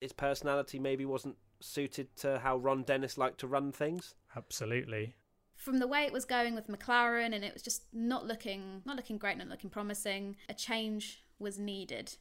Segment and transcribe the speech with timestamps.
[0.00, 4.14] his personality maybe wasn't suited to how Ron Dennis liked to run things.
[4.36, 5.14] Absolutely.
[5.56, 8.96] From the way it was going with McLaren, and it was just not looking not
[8.96, 10.36] looking great, not looking promising.
[10.48, 12.16] A change was needed.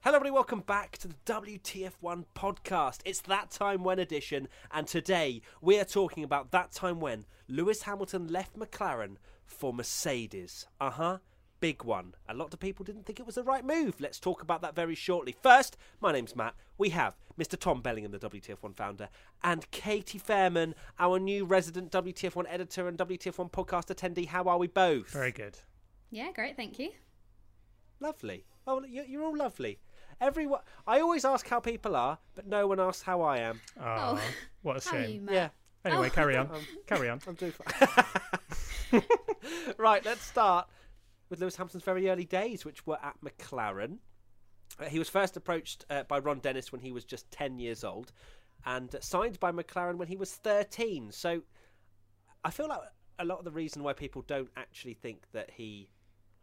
[0.00, 0.34] Hello, everybody.
[0.34, 2.98] Welcome back to the WTF1 podcast.
[3.04, 7.82] It's that time when edition, and today we are talking about that time when Lewis
[7.82, 9.14] Hamilton left McLaren
[9.44, 10.66] for Mercedes.
[10.80, 11.18] Uh huh.
[11.62, 12.12] Big one.
[12.28, 14.00] A lot of people didn't think it was the right move.
[14.00, 15.30] Let's talk about that very shortly.
[15.30, 16.54] First, my name's Matt.
[16.76, 17.56] We have Mr.
[17.56, 19.08] Tom Bellamy, the WTF1 founder,
[19.44, 24.26] and Katy Fairman, our new resident WTF1 editor and WTF1 podcast attendee.
[24.26, 25.10] How are we both?
[25.10, 25.56] Very good.
[26.10, 26.90] Yeah, great, thank you.
[28.00, 28.44] Lovely.
[28.66, 29.78] Oh, you- you're all lovely.
[30.20, 33.60] Everyone, I always ask how people are, but no one asks how I am.
[33.80, 34.20] Oh,
[34.62, 35.24] what a How are you, shame.
[35.26, 35.34] Matt?
[35.34, 35.48] Yeah,
[35.84, 36.10] Anyway, Oh.
[36.10, 36.46] carry on.
[36.50, 37.20] Um, carry on.
[37.24, 39.02] I'm doing fine.
[39.78, 40.68] right, let's start
[41.32, 43.96] with Lewis Hamilton's very early days, which were at McLaren.
[44.78, 47.82] Uh, he was first approached uh, by Ron Dennis when he was just 10 years
[47.84, 48.12] old
[48.66, 51.10] and signed by McLaren when he was 13.
[51.10, 51.40] So
[52.44, 52.80] I feel like
[53.18, 55.88] a lot of the reason why people don't actually think that he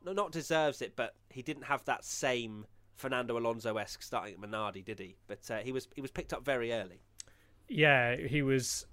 [0.04, 4.84] not deserves it, but he didn't have that same Fernando Alonso esque starting at Minardi,
[4.84, 5.18] did he?
[5.28, 7.04] But uh, he was he was picked up very early.
[7.68, 8.88] Yeah, he was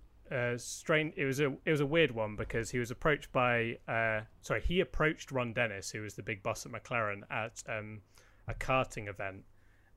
[0.57, 1.15] strange.
[1.17, 4.61] It was a it was a weird one because he was approached by uh, sorry,
[4.61, 8.01] he approached Ron Dennis, who was the big boss at McLaren, at um,
[8.49, 9.45] a karting event,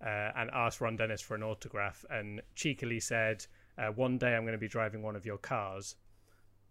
[0.06, 3.46] uh, and asked Ron Dennis for an autograph, and cheekily said,
[3.78, 5.96] uh, "One day I'm going to be driving one of your cars."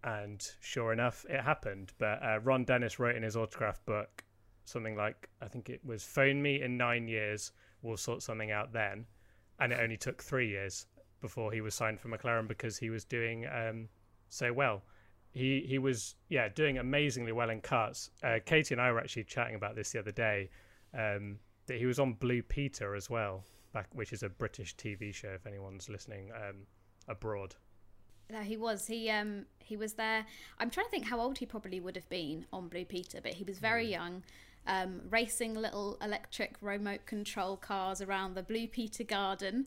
[0.05, 1.93] And sure enough, it happened.
[1.99, 4.25] But uh, Ron Dennis wrote in his autograph book
[4.65, 7.53] something like, I think it was, "Phone me in nine years.
[7.83, 9.07] We'll sort something out then."
[9.61, 10.87] And it only took three years
[11.21, 13.89] before he was signed for McLaren because he was doing um,
[14.29, 14.83] so well.
[15.33, 18.11] He he was yeah doing amazingly well in karts.
[18.23, 20.51] Uh, Katy and I were actually chatting about this the other day.
[20.95, 25.15] Um, that he was on Blue Peter as well, back which is a British TV
[25.15, 26.57] show if anyone's listening um,
[27.07, 27.55] abroad.
[28.31, 28.87] No, he was.
[28.87, 30.27] He um he was there.
[30.59, 33.35] I'm trying to think how old he probably would have been on Blue Peter, but
[33.35, 34.23] he was very young,
[34.67, 39.67] um, racing little electric remote control cars around the Blue Peter garden.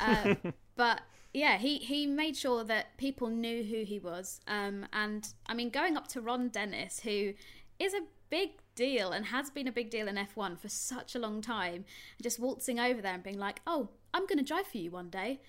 [0.00, 0.34] Uh,
[0.76, 1.02] but
[1.32, 4.40] yeah, he he made sure that people knew who he was.
[4.46, 7.32] Um, and I mean, going up to Ron Dennis, who
[7.78, 11.18] is a big deal and has been a big deal in F1 for such a
[11.18, 11.84] long time,
[12.22, 15.10] just waltzing over there and being like, "Oh, I'm going to drive for you one
[15.10, 15.40] day."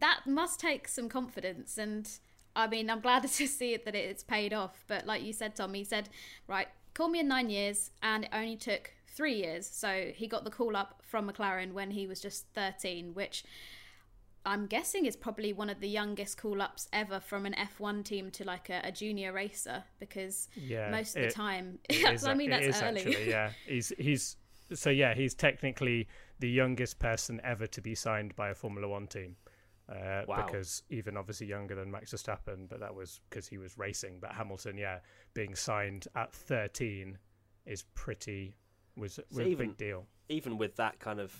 [0.00, 2.18] that must take some confidence and
[2.54, 5.54] i mean i'm glad to see it that it's paid off but like you said
[5.54, 6.08] tom he said
[6.46, 10.44] right call me in nine years and it only took three years so he got
[10.44, 13.44] the call up from mclaren when he was just 13 which
[14.48, 18.30] i'm guessing is probably one of the youngest call ups ever from an f1 team
[18.30, 22.24] to like a, a junior racer because Yeah, most of it- the time It is
[22.24, 23.50] i mean it that's is early actually yeah.
[23.66, 24.36] He's he's
[24.74, 26.08] so yeah he's technically
[26.40, 29.34] the youngest person ever to be signed by a Formula One team.
[29.88, 30.44] Uh, Wow.
[30.46, 34.18] Because even obviously younger than Max Verstappen, but that was because he was racing.
[34.20, 34.98] But Hamilton, yeah,
[35.34, 37.18] being signed at 13
[37.66, 38.54] is pretty
[38.96, 40.06] was, was a even- big deal.
[40.28, 41.32] even with that kind of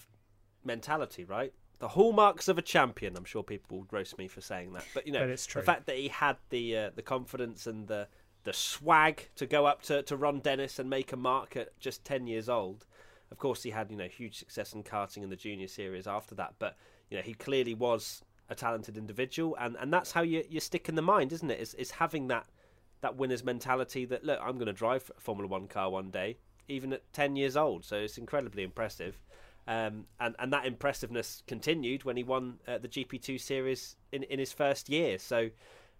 [0.65, 1.53] mentality, right?
[1.81, 3.16] The hallmarks of a champion.
[3.16, 5.62] I'm sure people would roast me for saying that, but you know, But it's true.
[5.62, 8.09] the fact that he had the uh, the confidence and the
[8.44, 12.05] the swag to go up to to Ron Dennis and make a mark at just
[12.05, 12.87] ten years old.
[13.31, 16.34] Of course, he had you know huge success in karting in the junior series after
[16.37, 16.77] that, but
[17.11, 20.89] you know he clearly was a talented individual, and, and that's how you you stick
[20.89, 21.60] in the mind, isn't it?
[21.60, 22.47] Is is having that
[23.03, 26.39] that winner's mentality that look, I'm going to drive a Formula One car one day,
[26.66, 27.84] even at ten years old.
[27.84, 29.19] So it's incredibly impressive,
[29.69, 34.39] um, and and that impressiveness continued when he won uh, the GP2 series in in
[34.39, 35.19] his first year.
[35.19, 35.51] So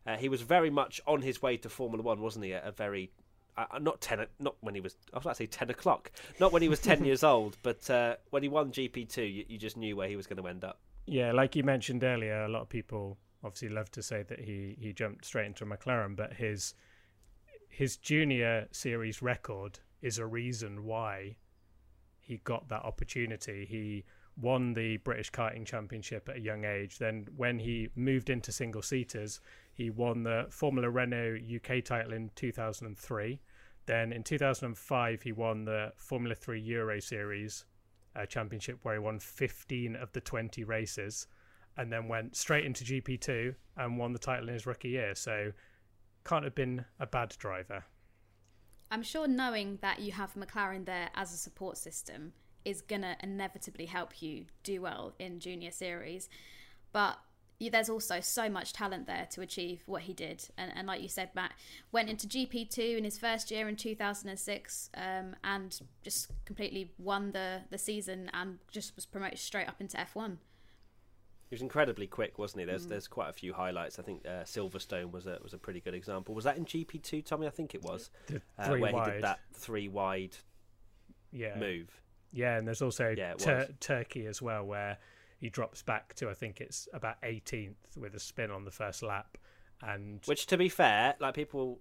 [0.07, 2.55] uh, he was very much on his way to Formula One, wasn't he?
[2.55, 3.13] At a very
[3.59, 4.97] uh, not ten, not when he was.
[5.13, 6.11] I was about to say ten o'clock.
[6.41, 9.45] Not when he was ten years old, but uh, when he won GP two, you,
[9.47, 10.81] you just knew where he was going to end up.
[11.05, 14.79] Yeah, like you mentioned earlier, a lot of people obviously love to say that he
[14.81, 16.73] he jumped straight into a McLaren, but his
[17.69, 21.37] his junior series record is a reason why
[22.29, 23.65] he got that opportunity.
[23.65, 24.05] He
[24.37, 26.99] won the British Karting Championship at a young age.
[26.99, 29.41] Then, when he moved into single seaters,
[29.73, 33.41] he won the Formula Renault UK title in 2003.
[33.87, 37.65] Then, in 2005, he won the Formula 3 Euro Series
[38.15, 41.29] uh, Championship, where he won 15 of the 20 races,
[41.79, 45.15] and then went straight into GP2 and won the title in his rookie year.
[45.15, 45.53] So,
[46.27, 47.85] can't have been a bad driver.
[48.91, 52.33] I'm sure knowing that you have McLaren there as a support system
[52.65, 56.29] is going to inevitably help you do well in junior series.
[56.93, 57.19] But
[57.61, 60.49] there's also so much talent there to achieve what he did.
[60.57, 61.53] And, and like you said, Matt
[61.91, 67.63] went into GP2 in his first year in 2006 um, and just completely won the,
[67.71, 70.37] the season and just was promoted straight up into F1.
[71.49, 72.67] He was incredibly quick, wasn't he?
[72.67, 72.91] There's mm.
[72.91, 73.99] there's quite a few highlights.
[73.99, 76.35] I think uh, Silverstone was a was a pretty good example.
[76.35, 77.47] Was that in GP two, Tommy?
[77.47, 78.11] I think it was.
[78.59, 79.07] Uh, where wide.
[79.07, 80.37] he did that three wide
[81.33, 81.57] yeah.
[81.59, 81.89] move.
[82.33, 84.99] Yeah, and there's also yeah, Tur- Turkey as well, where
[85.39, 89.03] he drops back to I think it's about 18th with a spin on the first
[89.03, 89.39] lap,
[89.83, 91.79] and which to be fair, like people,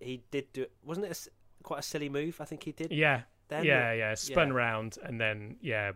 [0.00, 0.66] he did do.
[0.84, 2.40] Wasn't it a, quite a silly move?
[2.40, 2.92] I think he did.
[2.92, 4.14] Yeah, then, yeah, yeah.
[4.14, 4.54] Spun yeah.
[4.54, 5.92] round and then yeah,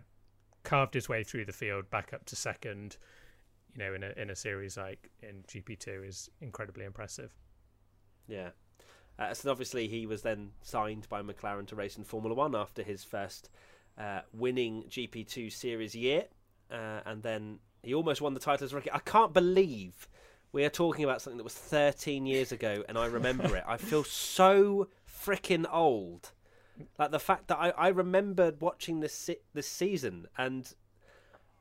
[0.64, 2.96] carved his way through the field back up to second.
[3.76, 7.32] You know, in a in a series like in GP two is incredibly impressive.
[8.26, 8.50] Yeah.
[9.19, 12.82] Uh, so obviously he was then signed by McLaren to race in Formula One after
[12.82, 13.49] his first
[13.96, 16.25] uh, winning GP2 series year,
[16.70, 18.90] uh, and then he almost won the title as rookie.
[18.93, 20.08] I can't believe
[20.52, 23.64] we are talking about something that was 13 years ago, and I remember it.
[23.67, 26.32] I feel so freaking old.
[26.99, 30.73] Like the fact that I, I remembered watching this this season, and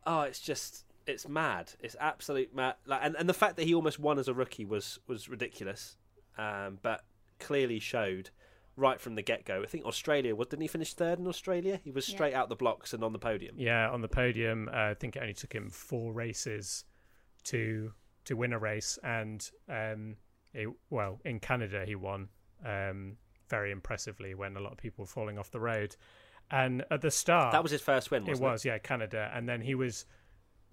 [0.06, 1.74] oh, it's just it's mad.
[1.80, 2.76] It's absolute mad.
[2.86, 5.98] Like, and, and the fact that he almost won as a rookie was was ridiculous,
[6.38, 7.04] um, but
[7.40, 8.30] clearly showed
[8.76, 9.62] right from the get go.
[9.62, 11.80] I think Australia, what didn't he finish third in Australia?
[11.84, 12.42] He was straight yeah.
[12.42, 13.56] out the blocks and on the podium.
[13.58, 14.70] Yeah, on the podium.
[14.72, 16.86] Uh, I think it only took him four races
[17.46, 17.92] to
[18.26, 20.16] to win a race, and um,
[20.54, 22.30] it, well, in Canada he won
[22.66, 23.18] um,
[23.50, 25.96] very impressively when a lot of people were falling off the road.
[26.52, 28.28] And at the start, that was his first win.
[28.28, 28.70] it was, it?
[28.70, 30.06] yeah, Canada, and then he was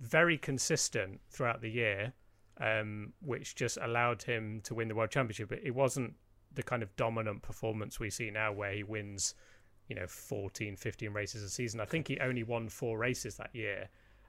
[0.00, 2.12] very consistent throughout the year,
[2.60, 5.48] um, which just allowed him to win the world championship.
[5.48, 6.14] But it wasn't
[6.52, 9.34] the kind of dominant performance we see now where he wins
[9.88, 13.50] you know 14 15 races a season i think he only won four races that
[13.54, 13.88] year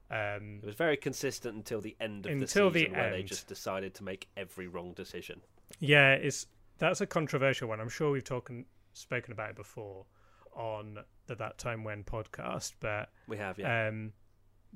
[0.09, 3.15] um, it was very consistent until the end of until the season the where end.
[3.15, 5.39] they just decided to make every wrong decision
[5.79, 6.47] yeah it's
[6.81, 7.79] that's a controversial one.
[7.79, 8.51] I'm sure we've talked
[8.93, 10.05] spoken about it before
[10.53, 10.97] on
[11.27, 13.87] the that time when podcast but we have yeah.
[13.87, 14.11] um,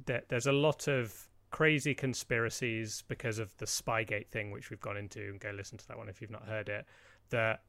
[0.06, 4.96] there, there's a lot of crazy conspiracies because of the spygate thing which we've gone
[4.96, 6.86] into and go listen to that one if you've not heard it
[7.30, 7.63] that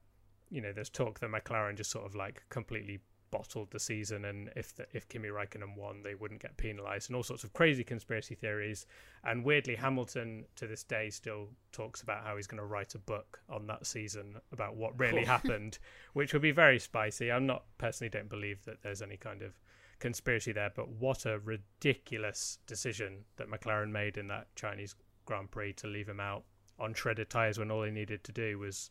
[0.50, 3.00] you know there's talk that McLaren just sort of like completely
[3.30, 7.16] bottled the season and if the, if Kimi Raikkonen won they wouldn't get penalized and
[7.16, 8.86] all sorts of crazy conspiracy theories.
[9.24, 12.98] And weirdly Hamilton to this day still talks about how he's going to write a
[12.98, 15.78] book on that season about what really happened
[16.12, 17.30] which would be very spicy.
[17.30, 19.58] I'm not personally don't believe that there's any kind of
[19.98, 24.94] conspiracy there but what a ridiculous decision that McLaren made in that Chinese
[25.24, 26.44] Grand Prix to leave him out
[26.78, 28.90] on shredded tires when all he needed to do was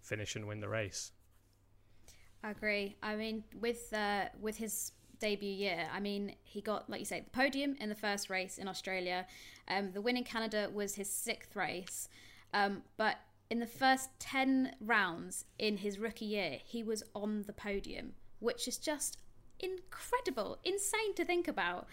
[0.00, 1.12] finish and win the race.
[2.42, 2.96] I agree.
[3.02, 7.20] I mean, with uh, with his debut year, I mean, he got like you say
[7.20, 9.26] the podium in the first race in Australia.
[9.68, 12.08] Um, the win in Canada was his sixth race,
[12.54, 13.16] um, but
[13.50, 18.68] in the first ten rounds in his rookie year, he was on the podium, which
[18.68, 19.18] is just
[19.60, 21.86] incredible, insane to think about.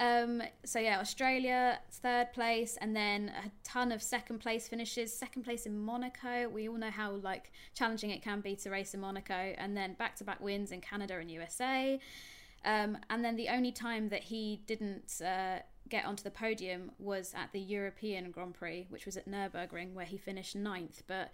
[0.00, 5.14] Um, so yeah, Australia third place, and then a ton of second place finishes.
[5.14, 6.48] Second place in Monaco.
[6.48, 9.94] We all know how like challenging it can be to race in Monaco, and then
[9.94, 12.00] back to back wins in Canada and USA.
[12.64, 15.58] Um, and then the only time that he didn't uh,
[15.90, 20.06] get onto the podium was at the European Grand Prix, which was at Nurburgring, where
[20.06, 21.02] he finished ninth.
[21.06, 21.30] But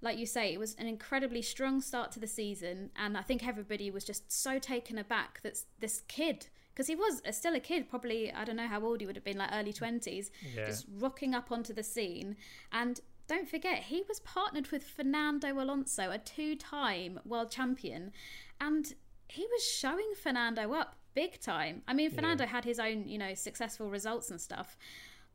[0.00, 3.46] like you say, it was an incredibly strong start to the season, and I think
[3.46, 7.60] everybody was just so taken aback that this kid because he was uh, still a
[7.60, 10.66] kid, probably I don't know how old he would have been, like early twenties, yeah.
[10.66, 12.36] just rocking up onto the scene.
[12.72, 18.12] And don't forget, he was partnered with Fernando Alonso, a two-time world champion,
[18.60, 18.94] and
[19.28, 21.82] he was showing Fernando up big time.
[21.86, 22.50] I mean, Fernando yeah.
[22.50, 24.76] had his own, you know, successful results and stuff,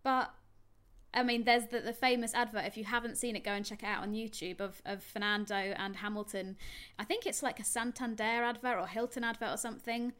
[0.03, 0.33] but
[1.13, 2.65] I mean, there's the, the, famous advert.
[2.65, 5.55] If you haven't seen it, go and check it out on YouTube of, of Fernando
[5.55, 6.57] and Hamilton.
[6.99, 10.13] I think it's like a Santander advert or Hilton advert or something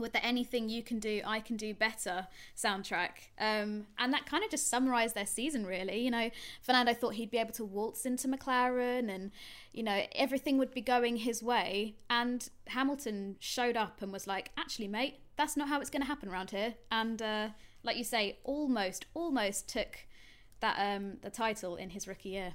[0.00, 2.26] with the anything you can do i can do better
[2.56, 3.10] soundtrack.
[3.38, 6.00] Um, and that kind of just summarized their season really.
[6.00, 6.30] You know
[6.62, 9.30] fernando thought he'd be able to waltz into mclaren and
[9.72, 11.96] you know everything would be going his way.
[12.08, 16.06] And hamilton showed up and was like actually mate that's not how it's going to
[16.06, 16.74] happen around here.
[16.92, 17.48] And uh,
[17.82, 20.06] like you say almost almost took
[20.60, 22.54] that um, the title in his rookie year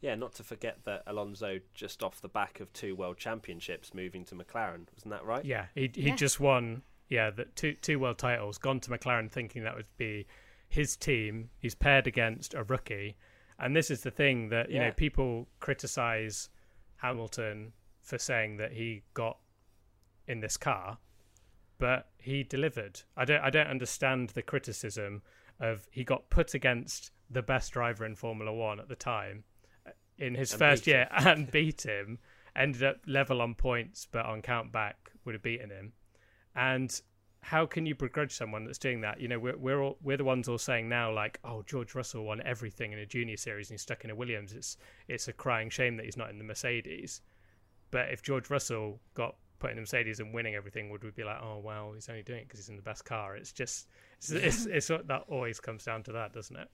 [0.00, 4.24] yeah, not to forget that Alonso just off the back of two world championships moving
[4.26, 5.44] to McLaren, wasn't that right?
[5.44, 6.16] Yeah, he he yeah.
[6.16, 10.26] just won yeah, the two two world titles, gone to McLaren thinking that would be
[10.68, 11.50] his team.
[11.58, 13.16] He's paired against a rookie.
[13.58, 14.86] And this is the thing that, you yeah.
[14.86, 16.48] know, people criticize
[16.96, 19.38] Hamilton for saying that he got
[20.28, 20.98] in this car,
[21.78, 23.00] but he delivered.
[23.16, 25.22] I don't I don't understand the criticism
[25.60, 29.44] of he got put against the best driver in Formula 1 at the time
[30.18, 31.26] in his and first year him.
[31.26, 32.18] and beat him.
[32.56, 35.92] Ended up level on points, but on count back would have beaten him.
[36.54, 37.00] And
[37.40, 39.20] how can you begrudge someone that's doing that?
[39.20, 42.24] You know, we're we're all, we're the ones all saying now like, oh, George Russell
[42.24, 44.52] won everything in a junior series and he's stuck in a Williams.
[44.52, 47.22] It's it's a crying shame that he's not in the Mercedes.
[47.90, 51.24] But if George Russell got put in the Mercedes and winning everything, would we be
[51.24, 53.36] like, oh well, he's only doing it because he's in the best car?
[53.36, 56.68] It's just it's, it's, it's, it's that always comes down to that, doesn't it?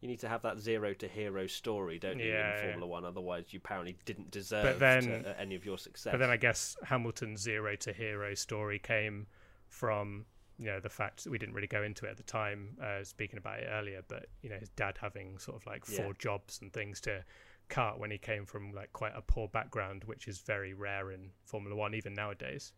[0.00, 2.62] You need to have that zero to hero story, don't you, Yeah, in yeah.
[2.62, 3.04] Formula One?
[3.04, 6.10] Otherwise, you apparently didn't deserve then- to, uh, any of your success.
[6.12, 9.26] But then I guess Hamilton's zero to hero story came
[9.68, 10.26] from
[10.58, 13.02] you know the fact that we didn't really go into it at the time, uh,
[13.02, 14.02] speaking about it earlier.
[14.06, 16.12] But you know his dad having sort of like four Yeah.
[16.18, 17.24] jobs and things to
[17.68, 21.32] cart when he came from like quite a poor background, which is very rare in
[21.44, 22.72] Formula One even nowadays.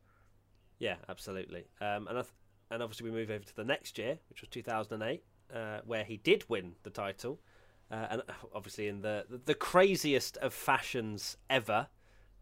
[0.78, 1.66] Yeah, absolutely.
[1.80, 2.34] Um, and I th-
[2.70, 5.24] and obviously we move over to the next year, which was 2008,
[5.54, 7.40] uh, where he did win the title,
[7.90, 8.22] uh, and
[8.54, 11.88] obviously in the the craziest of fashions ever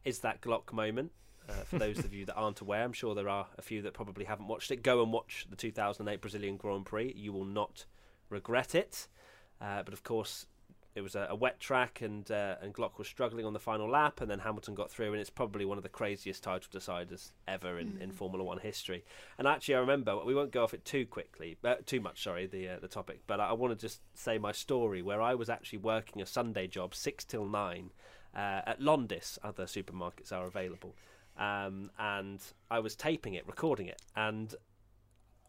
[0.05, 1.12] is that Glock moment.
[1.49, 3.93] Uh, for those of you that aren't aware, I'm sure there are a few that
[3.93, 4.83] probably haven't watched it.
[4.85, 7.12] Go and watch the 2008 Brazilian Grand Prix.
[7.17, 7.87] You will not
[8.29, 9.09] regret it.
[9.61, 10.47] Uh, but of course,
[10.94, 13.88] it was a, a wet track, and uh, and Glock was struggling on the final
[13.88, 17.30] lap, and then Hamilton got through, and it's probably one of the craziest title deciders
[17.47, 19.04] ever in, in Formula One history.
[19.38, 22.23] And actually, I remember we won't go off it too quickly, uh, too much.
[22.23, 25.23] Sorry, the uh, the topic, but I, I want to just say my story where
[25.23, 27.90] I was actually working a Sunday job, six till nine,
[28.35, 29.38] uh, at Londis.
[29.44, 30.97] Other supermarkets are available,
[31.38, 34.54] um, and I was taping it, recording it, and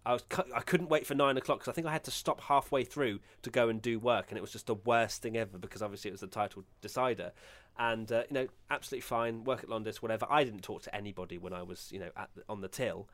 [0.05, 2.11] I was cu- I couldn't wait for nine o'clock because I think I had to
[2.11, 5.37] stop halfway through to go and do work, and it was just the worst thing
[5.37, 7.31] ever because obviously it was the title decider,
[7.77, 10.25] and uh, you know absolutely fine work at Londis whatever.
[10.29, 13.07] I didn't talk to anybody when I was you know at the, on the till,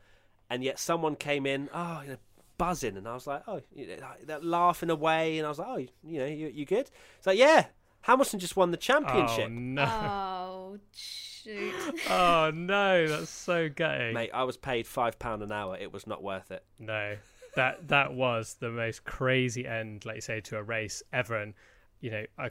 [0.48, 2.18] and yet someone came in oh you know
[2.56, 3.86] buzzing, and I was like oh you
[4.26, 6.90] know, laughing away, and I was like oh you know you you good?
[7.18, 7.66] It's like yeah
[8.02, 9.46] Hamilton just won the championship.
[9.46, 9.84] Oh no!
[9.84, 11.74] Oh shoot!
[12.10, 13.06] oh no!
[13.06, 14.14] That's so gutting.
[14.14, 15.76] Mate, I was paid five pound an hour.
[15.76, 16.64] It was not worth it.
[16.78, 17.16] No,
[17.54, 21.36] that that was the most crazy end, like you say, to a race ever.
[21.36, 21.54] And
[22.00, 22.50] you know, I,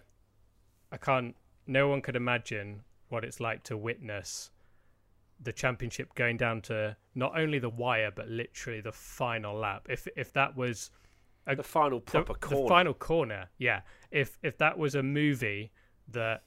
[0.91, 1.35] I can't.
[1.65, 4.51] No one could imagine what it's like to witness
[5.39, 9.87] the championship going down to not only the wire but literally the final lap.
[9.89, 10.91] If if that was
[11.47, 12.63] a, The final proper the, corner.
[12.63, 13.81] The final corner, yeah.
[14.11, 15.71] If if that was a movie
[16.09, 16.43] that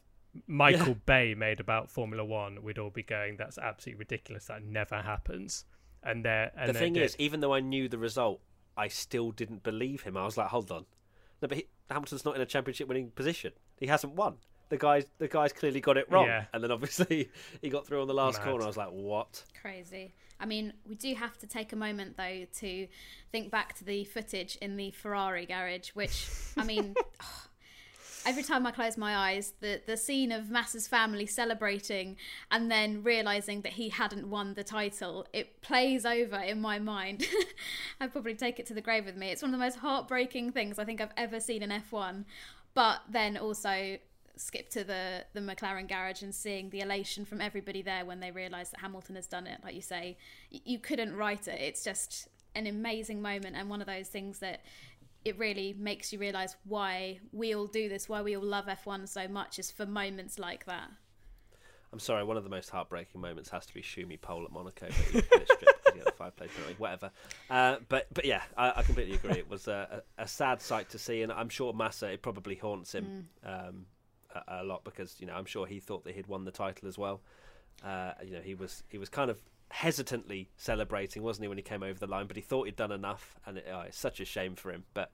[0.47, 0.95] Michael Yeah.
[1.07, 4.47] Bay made about Formula One, we'd all be going, "That's absolutely ridiculous.
[4.47, 5.64] That never happens."
[6.02, 8.40] And there, and the thing is, even though I knew the result,
[8.76, 10.16] I still didn't believe him.
[10.16, 10.87] I was like, hold on,
[11.42, 13.52] no, but he, Hamilton's not in a championship-winning position.
[13.78, 14.37] He hasn't won.
[14.71, 16.26] The guys, the guys clearly got it wrong.
[16.26, 16.45] Yeah.
[16.54, 17.28] And then obviously
[17.61, 18.45] he got through on the last Mad.
[18.47, 18.64] corner.
[18.64, 19.45] I was like, what?
[19.61, 20.14] Crazy.
[20.40, 22.88] I mean, we do have to take a moment though to
[23.30, 26.94] think back to the footage in the Ferrari garage, which I mean,
[28.26, 32.16] every time I close my eyes, the the scene of Massa's family celebrating
[32.50, 37.26] and then realizing that he hadn't won the title, it plays over in my mind.
[38.00, 39.30] I'd probably take it to the grave with me.
[39.30, 42.25] It's one of the most heartbreaking things I think I've ever seen in F1.
[42.73, 43.99] But then also
[44.37, 48.30] skip to the the McLaren garage and seeing the elation from everybody there when they
[48.30, 49.60] realise that Hamilton has done it.
[49.62, 50.16] Like you say,
[50.50, 51.60] you couldn't write it.
[51.60, 54.60] It's just an amazing moment and one of those things that
[55.25, 59.06] it really makes you realise why we all do this, why we all love F1
[59.06, 60.90] so much, is for moments like that.
[61.92, 62.22] I'm sorry.
[62.25, 65.20] One of the most heartbreaking moments has to be Schumi pole at Monaco, but he
[65.20, 66.76] finished strip because he had a five place penalty.
[66.78, 67.10] Whatever.
[67.50, 69.32] Uh, but but yeah, I, I completely agree.
[69.32, 72.54] It was a, a, a sad sight to see, and I'm sure Massa it probably
[72.54, 73.87] haunts him um,
[74.49, 76.99] a, lot because you know I'm sure he thought that he'd won the title as
[76.99, 77.20] well.
[77.84, 81.62] Uh, you know he was he was kind of hesitantly celebrating, wasn't he, when he
[81.62, 82.26] came over the line?
[82.26, 84.84] But he thought he'd done enough, and it, oh, it's such a shame for him.
[84.94, 85.10] But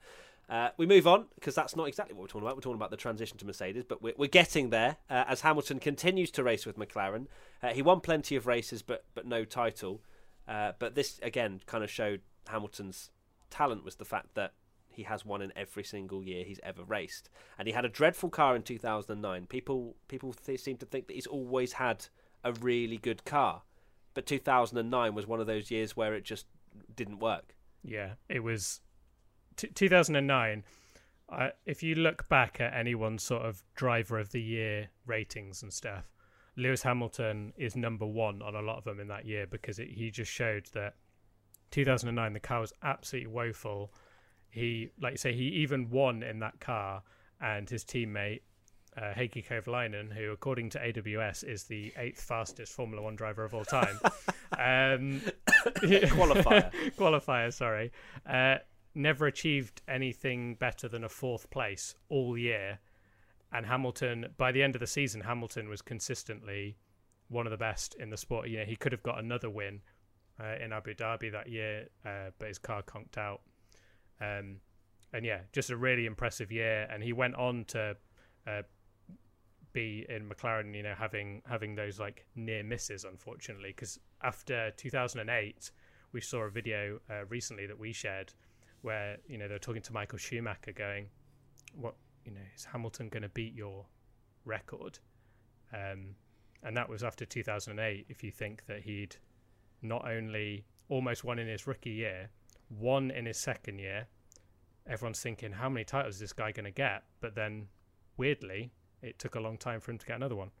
[0.49, 2.55] uh, we move on because that's not exactly what we're talking about.
[2.55, 5.79] We're talking about the transition to Mercedes, but we're, we're getting there uh, as Hamilton
[5.79, 7.27] continues to race with McLaren.
[7.61, 10.01] Uh, he won plenty of races, but but no title.
[10.47, 13.11] Uh, but this again kind of showed Hamilton's
[13.49, 14.53] talent was the fact that
[14.97, 18.29] he has won in every single year he's ever raced, and he had a dreadful
[18.29, 19.45] car in 2009.
[19.45, 22.07] People people th- seem to think that he's always had
[22.43, 23.61] a really good car,
[24.15, 26.47] but 2009 was one of those years where it just
[26.95, 27.55] didn't work.
[27.83, 28.81] Yeah, it was
[29.55, 30.63] t- 2009.
[31.29, 35.71] Uh, if you look back at anyone's sort of driver of the year ratings and
[35.71, 36.11] stuff,
[36.55, 39.89] Lewis Hamilton is number one on a lot of them in that year because it,
[39.89, 40.95] he just showed that
[41.69, 43.93] 2009 the car was absolutely woeful.
[44.57, 47.03] He, like you say, he even won in that car,
[47.39, 48.41] and his teammate
[48.97, 53.53] uh, Heikki Kovalainen, who according to AWS is the eighth fastest Formula One driver of
[53.53, 53.99] all time,
[54.53, 55.21] um,
[55.77, 56.71] Qualifier.
[56.97, 57.91] qualifier, sorry,
[58.27, 58.55] uh,
[58.95, 62.79] never achieved anything better than a fourth place all year.
[63.53, 66.77] And Hamilton, by the end of the season, Hamilton was consistently
[67.29, 68.49] one of the best in the sport.
[68.49, 69.81] You know, he could have got another win
[70.39, 73.41] uh, in Abu Dhabi that year, uh, but his car conked out.
[74.21, 74.57] Um,
[75.13, 76.87] and yeah, just a really impressive year.
[76.91, 77.95] And he went on to
[78.45, 78.61] uh,
[79.73, 85.71] be in McLaren, you know, having having those like near misses, unfortunately, because after 2008,
[86.11, 88.33] we saw a video uh, recently that we shared
[88.81, 91.09] where you know they're talking to Michael Schumacher, going,
[91.73, 91.95] "What
[92.25, 93.85] you know is Hamilton going to beat your
[94.45, 94.99] record?"
[95.73, 96.15] Um,
[96.63, 98.05] and that was after 2008.
[98.09, 99.15] If you think that he'd
[99.81, 102.29] not only almost won in his rookie year,
[102.69, 104.07] won in his second year,
[104.87, 107.03] everyone's thinking, how many titles is this guy going to get?
[107.19, 107.67] But then,
[108.17, 108.71] weirdly,
[109.01, 110.51] it took a long time for him to get another one.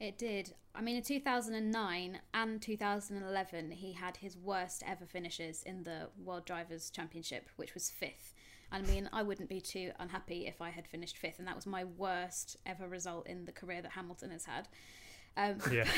[0.00, 0.54] It did.
[0.74, 6.44] I mean, in 2009 and 2011, he had his worst ever finishes in the World
[6.44, 8.34] Drivers' Championship, which was fifth.
[8.72, 11.66] I mean, I wouldn't be too unhappy if I had finished fifth, and that was
[11.66, 14.66] my worst ever result in the career that Hamilton has had.
[15.36, 15.86] Um, Yeah.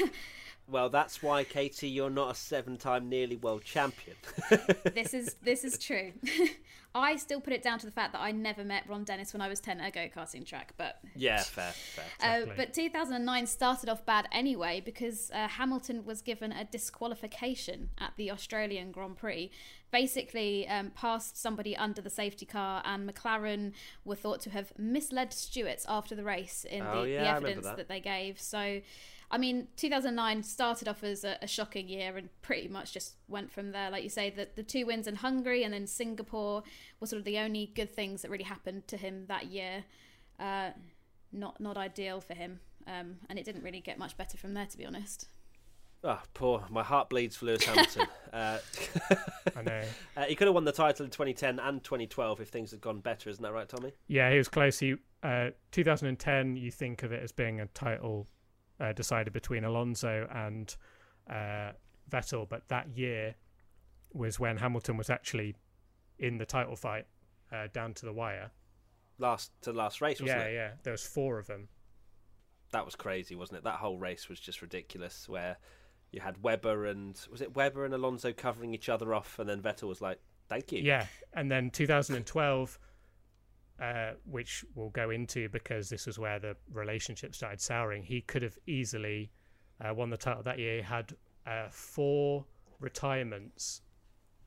[0.66, 4.16] Well, that's why, Katy, you're not a seven-time nearly world champion.
[4.94, 6.12] this is this is true.
[6.94, 9.42] I still put it down to the fact that I never met Ron Dennis when
[9.42, 12.04] I was ten at a go karting track, but yeah, fair, fair.
[12.18, 12.54] Uh, Exactly.
[12.56, 18.30] but 2009 started off bad anyway because uh, Hamilton was given a disqualification at the
[18.30, 19.50] Australian Grand Prix.
[19.90, 23.72] Basically, um, passed somebody under the safety car, and McLaren
[24.04, 27.66] were thought to have misled stewards after the race in Oh, the, yeah, the evidence
[27.66, 27.76] that.
[27.76, 27.88] that.
[27.88, 28.40] they gave.
[28.40, 28.80] So,
[29.34, 33.50] I mean, 2009 started off as a, a shocking year and pretty much just went
[33.50, 33.90] from there.
[33.90, 36.62] Like you say, the, the two wins in Hungary and then Singapore
[37.00, 39.82] were sort of the only good things that really happened to him that year.
[40.38, 40.70] Uh,
[41.32, 44.66] not not ideal for him, um, and it didn't really get much better from there,
[44.66, 45.26] to be honest.
[46.04, 46.64] Oh, poor.
[46.70, 48.06] My heart bleeds for Lewis Hamilton.
[48.32, 48.58] uh,
[49.56, 49.82] I know.
[50.16, 53.00] uh, he could have won the title in 2010 and 2012 if things had gone
[53.00, 53.30] better.
[53.30, 53.94] Isn't that right, Tommy?
[54.06, 54.78] Yeah, he was close.
[54.78, 56.56] He uh, 2010.
[56.56, 58.28] You think of it as being a title
[58.80, 60.74] uh, decided between Alonso and
[61.30, 61.72] uh,
[62.10, 63.34] Vettel, but that year
[64.12, 65.56] was when Hamilton was actually
[66.18, 67.06] in the title fight
[67.52, 68.50] uh, down to the wire.
[69.18, 70.54] Last to the last race, wasn't yeah, it?
[70.54, 70.70] yeah.
[70.82, 71.68] There was four of them.
[72.72, 73.64] That was crazy, wasn't it?
[73.64, 75.28] That whole race was just ridiculous.
[75.28, 75.56] Where
[76.10, 79.60] you had Webber and was it Webber and Alonso covering each other off, and then
[79.62, 80.18] Vettel was like,
[80.48, 82.78] "Thank you." Yeah, and then 2012,
[83.80, 88.02] uh, which we'll go into because this was where the relationship started souring.
[88.02, 89.30] He could have easily
[89.80, 90.76] uh, won the title that year.
[90.76, 91.14] He had
[91.46, 92.44] uh, four
[92.80, 93.82] retirements,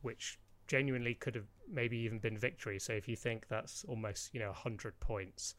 [0.02, 2.80] which genuinely could have maybe even been victory.
[2.80, 5.56] So if you think that's almost you know 100 points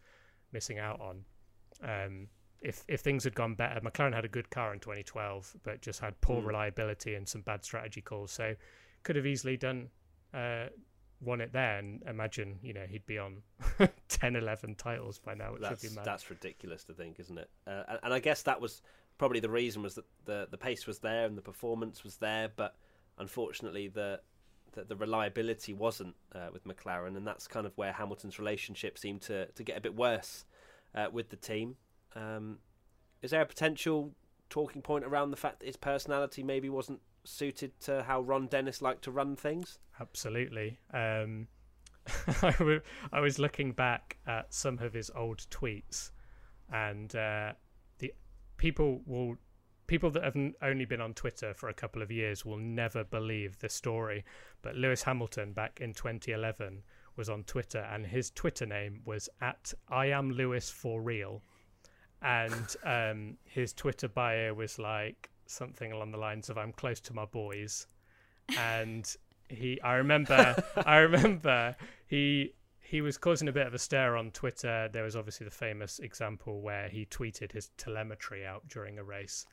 [0.52, 1.24] missing out on.
[1.82, 2.28] Um,
[2.60, 6.00] if if things had gone better, McLaren had a good car in 2012, but just
[6.00, 6.46] had poor Mm.
[6.46, 8.32] reliability and some bad strategy calls.
[8.32, 8.54] So
[9.04, 9.90] could have easily done
[10.34, 10.66] uh,
[11.20, 11.78] won it there.
[11.78, 13.42] And imagine you know he'd be on
[14.08, 16.04] 10, 11 titles by now, which that's would be mad.
[16.04, 17.50] that's ridiculous to think, isn't it?
[17.66, 18.82] Uh, and, and I guess that was
[19.18, 22.50] probably the reason was that the the pace was there and the performance was there,
[22.54, 22.76] but
[23.18, 24.20] unfortunately the
[24.72, 29.22] the, the reliability wasn't uh, with McLaren, and that's kind of where Hamilton's relationship seemed
[29.22, 30.44] to to get a bit worse
[30.94, 31.76] uh, with the team.
[32.14, 32.58] Um,
[33.22, 34.12] is there a potential
[34.50, 38.82] talking point around the fact that his personality maybe wasn't suited to how Ron Dennis
[38.82, 39.78] liked to run things?
[40.00, 40.78] Absolutely.
[40.92, 41.48] Um,
[42.42, 46.10] I, was looking back at some of his old tweets,
[46.72, 47.52] and uh,
[47.98, 48.14] the
[48.56, 49.36] people will
[49.86, 53.58] people that have only been on Twitter for a couple of years will never believe
[53.58, 54.24] the story.
[54.60, 56.82] But Lewis Hamilton back in 2011
[57.16, 61.42] was on Twitter, and his Twitter name was at I am Lewis for real,
[62.22, 67.14] and um, his Twitter bio was like something along the lines of "I'm close to
[67.14, 67.86] my boys,"
[68.56, 69.16] and
[69.48, 74.30] he I remember I remember he he was causing a bit of a stir on
[74.30, 74.88] Twitter.
[74.90, 79.44] There was obviously the famous example where he tweeted his telemetry out during a race,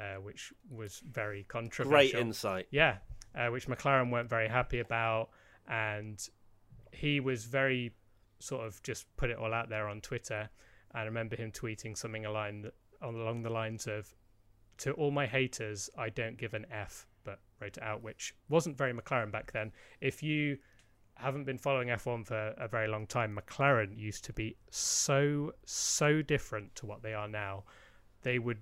[0.00, 1.90] uh, which was very controversial.
[1.90, 2.68] Great insight.
[2.70, 2.98] Yeah,
[3.34, 5.30] uh, which McLaren weren't very happy about,
[5.68, 6.24] and
[6.92, 7.92] he was very
[8.38, 10.48] sort of just put it all out there on Twitter.
[10.94, 12.66] I remember him tweeting something along
[13.02, 14.14] along the lines of,
[14.78, 18.76] "To all my haters, I don't give an f," but wrote it out, which wasn't
[18.76, 19.72] very McLaren back then.
[20.00, 20.58] If you
[21.14, 26.20] haven't been following F1 for a very long time, McLaren used to be so so
[26.22, 27.64] different to what they are now.
[28.22, 28.60] They would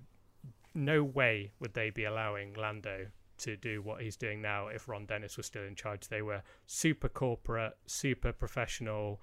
[0.73, 5.05] no way would they be allowing Lando to do what he's doing now if Ron
[5.05, 6.07] Dennis was still in charge.
[6.07, 9.21] They were super corporate, super professional,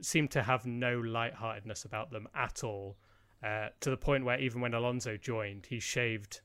[0.00, 2.96] seemed to have no lightheartedness about them at all.
[3.44, 6.40] Uh, to the point where even when Alonso joined, he shaved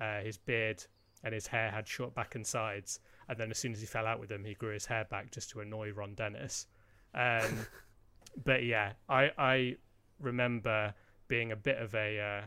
[0.00, 0.84] uh, his beard
[1.24, 3.00] and his hair had short back and sides.
[3.28, 5.32] And then as soon as he fell out with them, he grew his hair back
[5.32, 6.66] just to annoy Ron Dennis.
[7.14, 7.66] Um,
[8.44, 9.76] but yeah, I I
[10.20, 10.94] remember
[11.26, 12.46] being a bit of a uh,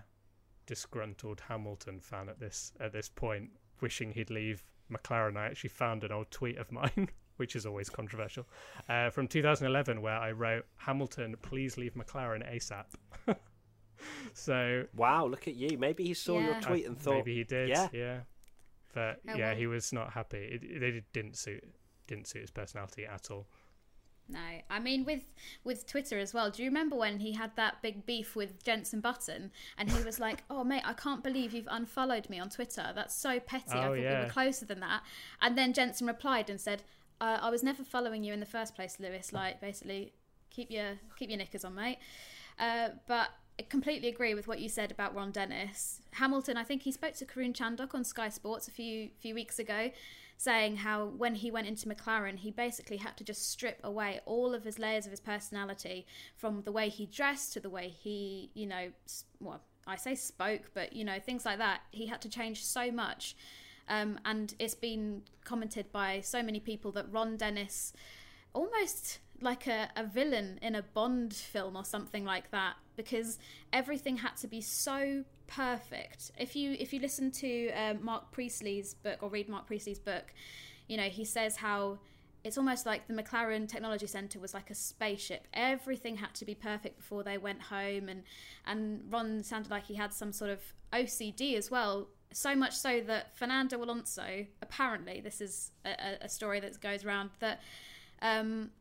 [0.68, 3.50] disgruntled Hamilton fan at this at this point.
[3.82, 7.90] wishing he'd leave McLaren, I actually found an old tweet of mine, which is always
[7.90, 8.46] controversial,
[8.88, 12.86] uh, from 2011, where I wrote, Hamilton, please leave McLaren ASAP.
[14.34, 14.86] so.
[14.96, 15.78] Wow, look at you.
[15.78, 17.16] Maybe he saw your tweet and thought.
[17.16, 17.70] Maybe he did.
[17.70, 17.88] Yeah.
[17.92, 18.20] Yeah.
[18.94, 19.56] But Oh, yeah, well.
[19.56, 20.38] he was not happy.
[20.38, 21.64] It, it, it didn't suit
[22.08, 23.46] didn't suit his personality at all.
[24.30, 25.24] No, I mean with
[25.64, 26.50] with Twitter as well.
[26.52, 30.20] Do you remember when he had that big beef with Jensen Button, and he was
[30.20, 32.92] like, "Oh mate, I can't believe you've unfollowed me on Twitter.
[32.94, 33.72] That's so petty.
[33.72, 35.02] I Oh, thought we were closer than that."
[35.42, 36.84] And then Jensen replied and said,
[37.22, 39.32] uh, "I was never following you in the first place, Lewis.
[39.32, 40.12] Like basically,
[40.50, 42.00] keep your keep your knickers on, mate."
[42.60, 46.02] Uh, but I completely agree with what you said about Ron Dennis.
[46.12, 49.58] Hamilton, I think he spoke to Karun Chandhok on Sky Sports a few few weeks
[49.58, 49.92] ago,
[50.38, 54.54] saying how when he went into McLaren, he basically had to just strip away all
[54.54, 58.52] of his layers of his personality, from the way he dressed to the way he,
[58.54, 58.92] you know,
[59.40, 61.82] well, I say spoke, but you know, things like that.
[61.92, 63.36] He had to change so much.
[63.90, 67.94] Um, and it's been commented by so many people that Ron Dennis
[68.54, 73.38] almost like a, a villain in a Bond film or something like that because
[73.72, 76.32] everything had to be so perfect.
[76.38, 80.34] If you if you listen to um, Marc Priestley's book or read Marc Priestley's book,
[80.88, 82.00] you know he says how
[82.44, 85.48] it's almost like the McLaren Technology Center was like a spaceship.
[85.54, 88.24] Everything had to be perfect before they went home, and
[88.66, 90.62] and Ron sounded like he had some sort of
[90.94, 92.08] OCD as well.
[92.34, 97.06] So much so that Fernando Alonso, apparently, this is a, a- a story that goes
[97.06, 97.62] around that
[98.22, 98.72] um,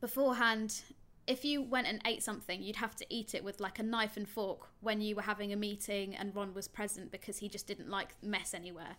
[0.00, 0.82] beforehand,
[1.26, 4.16] if you went and ate something, you'd have to eat it with like a knife
[4.16, 7.66] and fork when you were having a meeting and Ron was present because he just
[7.66, 8.96] didn't like mess anywhere.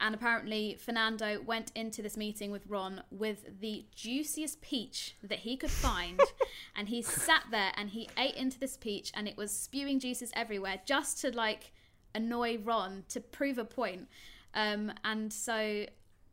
[0.00, 5.56] And apparently, Fernando went into this meeting with Ron with the juiciest peach that he
[5.56, 6.20] could find.
[6.74, 10.32] and he sat there and he ate into this peach, and it was spewing juices
[10.34, 11.72] everywhere just to like
[12.14, 14.08] annoy Ron to prove a point.
[14.54, 15.84] Um, and so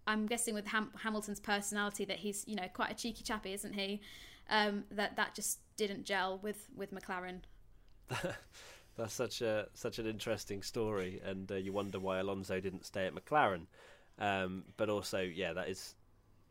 [0.07, 3.73] I'm guessing with Ham- Hamilton's personality that he's, you know, quite a cheeky chappy, isn't
[3.73, 4.01] he?
[4.49, 7.41] Um, that that just didn't gel with with McLaren.
[8.97, 13.05] That's such a such an interesting story, and uh, you wonder why Alonso didn't stay
[13.05, 13.67] at McLaren.
[14.19, 15.95] Um, but also, yeah, that is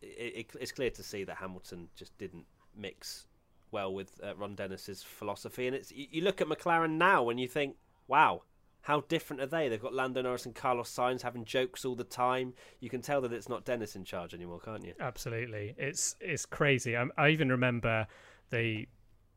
[0.02, 3.26] it, it, it's clear to see that Hamilton just didn't mix
[3.70, 5.66] well with uh, Ron Dennis's philosophy.
[5.66, 8.42] And it's you, you look at McLaren now and you think, wow,
[8.87, 9.68] how different are they?
[9.68, 12.55] They've got Lando Norris and Carlos Sainz having jokes all the time.
[12.79, 14.94] You can tell that it's not Dennis in charge anymore, can't you?
[15.01, 16.96] Absolutely, it's it's crazy.
[16.96, 18.07] I, I even remember
[18.51, 18.87] the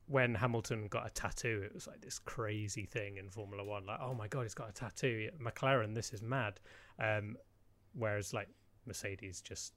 [0.05, 1.63] when Hamilton got a tattoo.
[1.65, 3.87] It was like this crazy thing in Formula One.
[3.87, 5.31] Like, oh my god, he's got a tattoo.
[5.43, 6.59] McLaren, this is mad.
[6.99, 7.35] Um,
[7.93, 8.49] whereas like
[8.85, 9.73] Mercedes just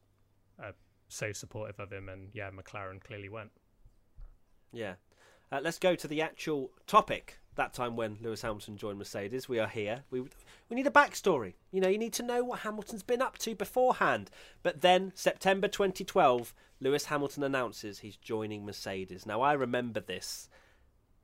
[0.62, 0.72] uh,
[1.08, 3.52] so supportive of him, and yeah, McLaren clearly went.
[4.70, 4.96] Yeah.
[5.50, 7.38] Uh, let's go to the actual topic.
[7.54, 10.04] That time when Lewis Hamilton joined Mercedes, we are here.
[10.10, 11.54] We we need a backstory.
[11.70, 14.30] You know, you need to know what Hamilton's been up to beforehand.
[14.62, 19.26] But then September 2012, Lewis Hamilton announces he's joining Mercedes.
[19.26, 20.48] Now I remember this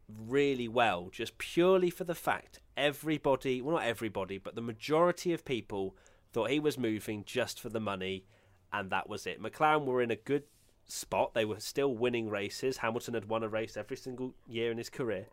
[0.09, 5.45] really well, just purely for the fact everybody, well not everybody, but the majority of
[5.45, 5.97] people
[6.33, 8.25] thought he was moving just for the money,
[8.73, 9.43] and that was it.
[9.43, 10.45] McLaren were in a good
[10.87, 11.35] spot.
[11.35, 12.79] They were still winning races.
[12.79, 15.27] Hamilton had won a race every single year in his career.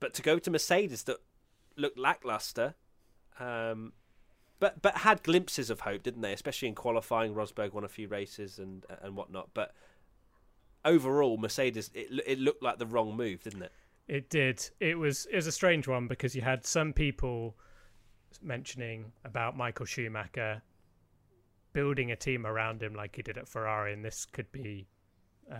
[0.00, 1.18] But to go to Mercedes that
[1.76, 2.74] looked lackluster,
[3.38, 3.92] um,
[4.58, 6.32] but but had glimpses of hope, didn't they?
[6.32, 9.50] Especially in qualifying, Rosberg won a few races and and whatnot.
[9.54, 9.74] But
[10.84, 13.72] overall, Mercedes it it looked like the wrong move, didn't it?
[14.08, 14.68] It did.
[14.80, 17.56] It was it was a strange one because you had some people
[18.42, 20.62] mentioning about Michael Schumacher
[21.72, 24.88] building a team around him like he did at Ferrari, and this could be,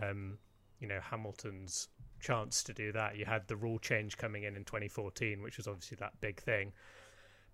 [0.03, 0.39] um,
[0.81, 1.89] you know, Hamilton's
[2.21, 3.17] chance to do that.
[3.17, 6.73] You had the rule change coming in in 2014, which was obviously that big thing.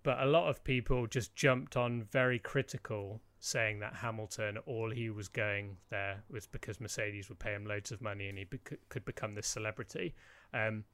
[0.03, 5.09] But a lot of people just jumped on very critical, saying that Hamilton, all he
[5.09, 8.45] was going there was because Mercedes would pay him loads of money and he
[8.89, 10.15] could become this celebrity.
[10.53, 10.85] Um,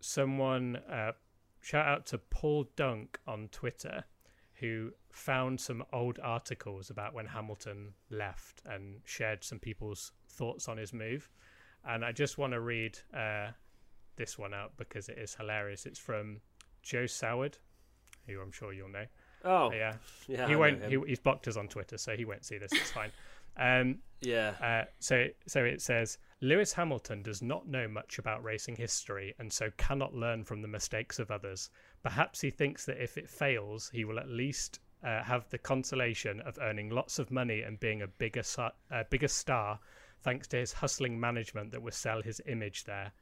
[0.00, 1.12] someone, uh,
[1.60, 4.04] shout out to Paul Dunk on Twitter,
[4.54, 10.78] who found some old articles about when Hamilton left and shared some people's thoughts on
[10.78, 11.28] his move.
[11.88, 13.48] And I just want to read uh,
[14.16, 15.86] this one out because it is hilarious.
[15.86, 16.40] It's from
[16.82, 17.54] Joe Saward,
[18.26, 19.06] who I'm sure you'll know.
[19.44, 19.94] Oh, yeah,
[20.26, 20.48] yeah.
[20.48, 20.84] he I won't.
[20.84, 22.72] He, he's blocked us on Twitter, so he won't see this.
[22.72, 23.10] It's fine.
[23.58, 24.54] Um, yeah.
[24.60, 29.52] uh, so, so it says Lewis Hamilton does not know much about racing history and
[29.52, 31.70] so cannot learn from the mistakes of others.
[32.02, 36.40] Perhaps he thinks that if it fails, he will at least uh, have the consolation
[36.40, 39.78] of earning lots of money and being a bigger, uh, bigger star,
[40.26, 43.12] thanks to his hustling management that will sell his image there.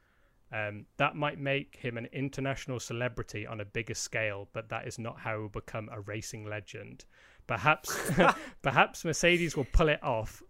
[0.50, 4.98] Um, that might make him an international celebrity on a bigger scale, but that is
[4.98, 7.04] not how he will become a racing legend.
[7.46, 8.10] Perhaps,
[8.62, 10.42] perhaps Mercedes will pull it off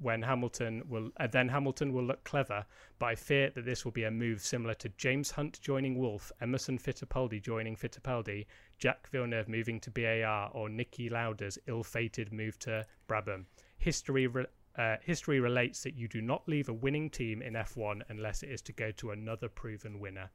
[0.00, 2.66] when Hamilton will uh, then Hamilton will look clever,
[2.98, 6.30] but I fear that this will be a move similar to James Hunt joining Wolf,
[6.42, 8.44] Emerson Fittipaldi joining Fittipaldi,
[8.78, 13.46] Jacques Villeneuve moving to BAR, or Niki Lauda's ill-fated move to Brabham.
[13.78, 14.26] History
[14.76, 18.50] uh, history relates that you do not leave a winning team in F1 unless it
[18.50, 20.30] is to go to another proven winner.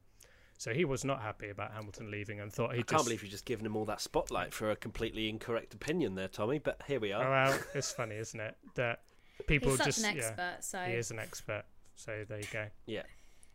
[0.58, 2.80] So he was not happy about Hamilton leaving and thought he.
[2.80, 6.16] I can't believe you've just given him all that spotlight for a completely incorrect opinion
[6.16, 6.58] there, Tommy.
[6.58, 7.24] But here we are.
[7.24, 8.56] Oh, well, it's funny, isn't it?
[8.74, 9.02] That
[9.46, 11.62] people He's such just an yeah, expert, so he is an expert.
[11.94, 12.66] So there you go.
[12.86, 13.02] Yeah.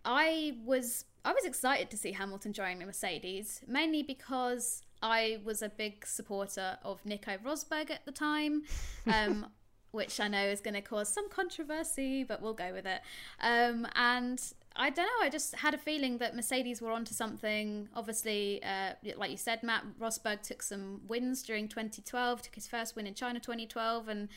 [0.06, 5.62] I was I was excited to see Hamilton join the Mercedes, mainly because I was
[5.62, 8.64] a big supporter of Nico Rosberg at the time,
[9.08, 9.48] um,
[9.94, 13.02] which I know is going to cause some controversy, but we'll go with it.
[13.40, 14.42] Um, and
[14.76, 17.88] I don't know, I just had a feeling that Mercedes were onto something.
[17.96, 22.96] Obviously, uh, like you said, Matt Rosberg took some wins during 2012, took his first
[22.96, 24.30] win in China 2012, and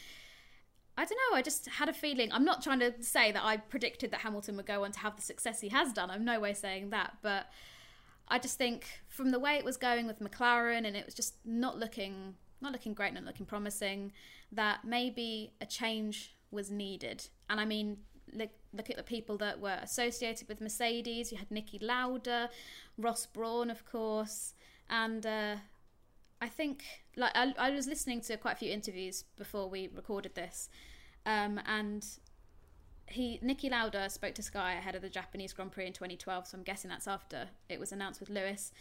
[0.98, 1.38] I don't know.
[1.38, 2.30] I just had a feeling.
[2.32, 5.16] I'm not trying to say that I predicted that Hamilton would go on to have
[5.16, 6.10] the success he has done.
[6.10, 7.46] I'm no way saying that, but
[8.28, 11.36] I just think from the way it was going with McLaren and it was just
[11.46, 14.12] not looking not looking great, not looking promising,
[14.52, 17.28] that maybe a change was needed.
[17.50, 17.98] And I mean,
[18.32, 21.32] look, look at the people that were associated with Mercedes.
[21.32, 22.50] You had Niki Lauda,
[22.98, 24.54] Ross Brawn, of course,
[24.88, 25.56] and uh,
[26.40, 26.84] I think
[27.16, 30.68] like I, I was listening to quite a few interviews before we recorded this,
[31.24, 32.04] um, and
[33.06, 36.48] he Niki Lauda spoke to Sky ahead of the Japanese Grand Prix in 2012.
[36.48, 38.72] So I'm guessing that's after it was announced with Lewis.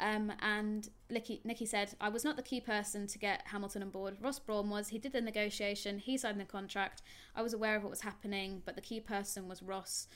[0.00, 3.90] Um, and Niki, Niki said, I was not the key person to get Hamilton on
[3.90, 4.16] board.
[4.20, 4.88] Ross Brawn was.
[4.88, 5.98] He did the negotiation.
[5.98, 7.02] He signed the contract.
[7.36, 10.08] I was aware of what was happening, but the key person was Ross.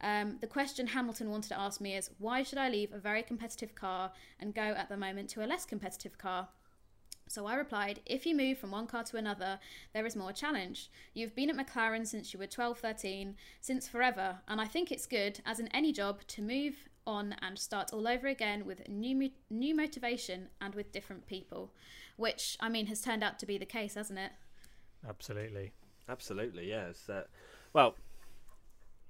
[0.00, 3.22] Um, the question Hamilton wanted to ask me is why should I leave a very
[3.22, 6.48] competitive car and go at the moment to a less competitive car?
[7.28, 9.58] So I replied, if you move from one car to another,
[9.92, 10.90] there is more challenge.
[11.12, 15.04] You've been at McLaren since you were 12, 13, since forever, and I think it's
[15.04, 19.30] good, as in any job, to move on and start all over again with new
[19.50, 21.72] new motivation and with different people,
[22.16, 24.30] which I mean has turned out to be the case, hasn't it?
[25.08, 25.72] Absolutely.
[26.08, 27.08] Absolutely, yes.
[27.08, 27.22] Uh,
[27.72, 27.94] well,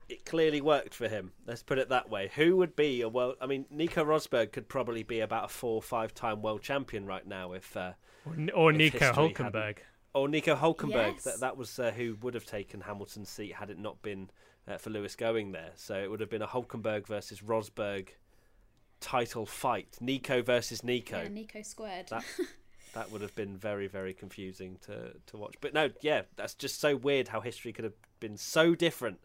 [0.09, 1.33] it clearly worked for him.
[1.47, 2.31] Let's put it that way.
[2.37, 3.37] Who would be a world?
[3.41, 7.05] I mean, Nico Rosberg could probably be about a four or five time world champion
[7.07, 7.77] right now if.
[7.77, 7.93] Uh,
[8.25, 9.55] or, or if Nico history Hulkenberg.
[9.55, 9.79] hadn't-
[10.15, 11.15] Or Nico Hulkenberg.
[11.15, 11.25] Yes.
[11.25, 14.31] That that was uh, who would have taken Hamilton's seat had it not been
[14.69, 15.73] uh, for Lewis going there.
[15.77, 18.09] So it would have been a Hulkenberg versus Rosberg
[19.01, 19.97] title fight.
[20.01, 21.23] Nico versus Nico.
[21.23, 22.09] Yeah, Nico squared.
[22.09, 22.25] That-
[22.95, 26.81] that would have been very very confusing to to watch but no yeah that's just
[26.81, 29.21] so weird how history could have been so different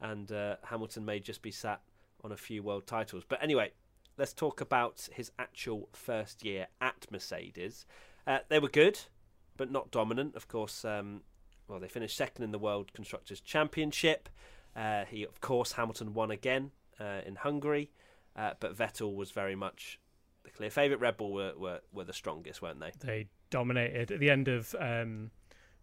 [0.00, 1.80] and uh, hamilton may just be sat
[2.24, 3.70] on a few world titles but anyway
[4.16, 7.86] let's talk about his actual first year at mercedes
[8.26, 8.98] uh, they were good
[9.56, 11.20] but not dominant of course um,
[11.68, 14.28] well they finished second in the world constructors championship
[14.76, 17.90] uh, he of course hamilton won again uh, in hungary
[18.36, 19.98] uh, but vettel was very much
[20.44, 21.00] the clear favourite.
[21.00, 22.92] Red Bull were, were, were the strongest, weren't they?
[22.98, 25.30] They dominated at the end of um,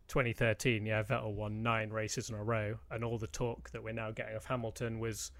[0.07, 0.85] 2013.
[0.85, 4.11] Yeah, Vettel won nine races in a row, and all the talk that we're now
[4.11, 5.31] getting of Hamilton was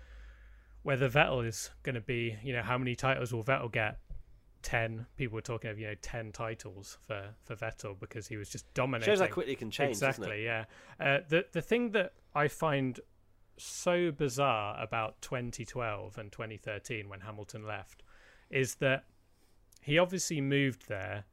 [0.83, 3.99] whether Vettel is going to be, you know, how many titles will Vettel get?
[4.61, 5.05] Ten.
[5.15, 8.71] People were talking of, you know, ten titles for for Vettel because he was just
[8.73, 9.09] dominating.
[9.09, 10.41] Shows how quickly it can change, exactly.
[10.41, 10.43] it?
[10.43, 10.65] Yeah.
[10.99, 12.99] Uh, the the thing that I find
[13.59, 18.03] so bizarre about 2012 and 2013 when Hamilton left
[18.49, 19.05] is that
[19.81, 21.25] he obviously moved there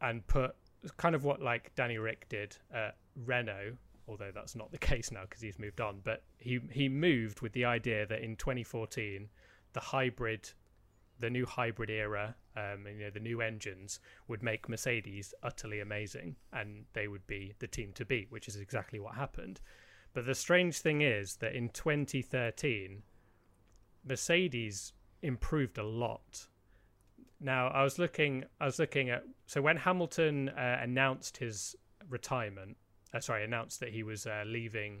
[0.00, 0.54] and put
[0.96, 5.22] kind of what like Danny Ric did at Renault, although that's not the case now
[5.22, 6.00] because he's moved on.
[6.04, 9.28] But he he moved with the idea that in 2014,
[9.72, 10.50] the hybrid,
[11.18, 15.80] the new hybrid era, um, and, you know, the new engines would make Mercedes utterly
[15.80, 19.60] amazing, and they would be the team to beat, which is exactly what happened.
[20.14, 23.02] But the strange thing is that in 2013,
[24.06, 26.46] Mercedes improved a lot.
[27.40, 31.76] Now I was looking, I was looking at so when Hamilton uh, announced his
[32.08, 32.76] retirement,
[33.12, 35.00] uh, sorry, announced that he was uh, leaving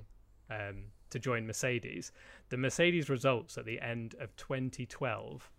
[0.50, 2.10] um, to join Mercedes,
[2.48, 5.50] the Mercedes results at the end of 2012,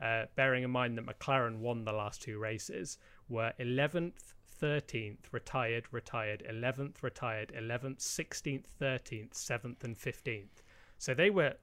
[0.00, 5.84] uh, bearing in mind that McLaren won the last two races, were 11th, 13th, retired,
[5.90, 10.62] retired, 11th, retired, 11th, 16th, 13th, 7th, and 15th.
[10.98, 11.54] So they were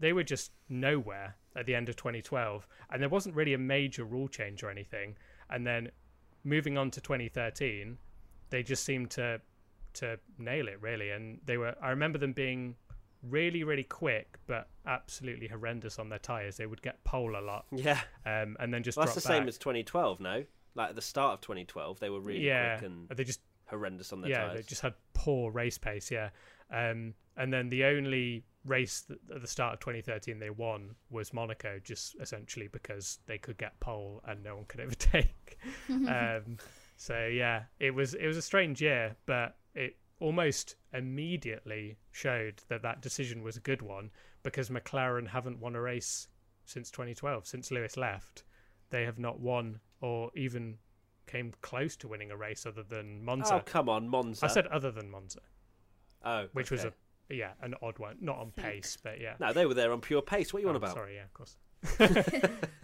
[0.00, 4.04] they were just nowhere at the end of 2012 and there wasn't really a major
[4.04, 5.16] rule change or anything
[5.50, 5.90] and then
[6.44, 7.98] moving on to 2013
[8.50, 9.40] they just seemed to
[9.94, 12.76] to nail it really and they were i remember them being
[13.22, 16.56] really, really quick, but absolutely horrendous on their tires.
[16.56, 19.48] They would get pole a lot, Yeah, um, and then just well, that's the same
[19.48, 20.20] as 2012.
[20.20, 23.40] No, like at the start of 2012, they were really yeah, quick and they just
[23.66, 24.56] horrendous on their yeah, tires.
[24.56, 26.10] they just had poor race pace.
[26.10, 26.30] Yeah,
[26.70, 31.32] um, and then the only race that, at the start of 2013 they won was
[31.32, 35.58] Monaco, just essentially because they could get pole and no one could overtake.
[35.88, 36.58] um,
[36.96, 42.82] so yeah, it was it was a strange year, but it almost immediately showed that
[42.82, 44.10] that decision was a good one
[44.42, 46.28] because McLaren haven't won a race
[46.64, 48.42] since 2012, since Lewis left.
[48.90, 50.78] They have not won or even
[51.26, 53.56] came close to winning a race other than Monza.
[53.56, 54.46] Oh come on, Monza.
[54.46, 55.40] I said other than Monza,
[56.24, 56.92] oh, which was a
[57.28, 59.34] yeah an odd one, not on pace, but yeah.
[59.38, 59.52] no.
[59.52, 60.52] They were there on pure pace.
[60.52, 60.94] What are you oh, on Oh, about?
[60.94, 61.56] Sorry, yeah, of course.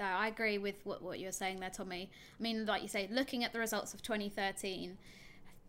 [0.00, 2.10] No, I agree with what, what you're saying there, Tommy.
[2.10, 4.96] I mean, like you say, looking at the results of 2013,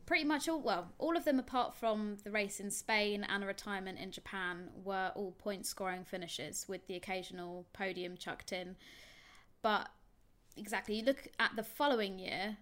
[0.06, 3.48] pretty much all, well, all of them apart from the race in Spain and a
[3.48, 8.78] retirement in Japan were all point scoring finishes with the occasional podium chucked in.
[9.62, 9.90] But
[10.58, 12.58] exactly, you look at the following year,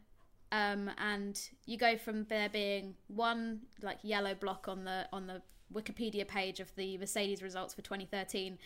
[0.52, 5.42] um, and you go from there being one like yellow block on the on the
[5.74, 8.58] Wikipedia page of the Mercedes results for 2013